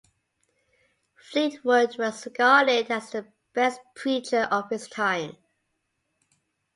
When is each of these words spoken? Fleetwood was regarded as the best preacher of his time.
Fleetwood 1.15 1.99
was 1.99 2.25
regarded 2.25 2.89
as 2.89 3.11
the 3.11 3.27
best 3.53 3.79
preacher 3.95 4.47
of 4.49 4.67
his 4.71 4.87
time. 4.87 5.37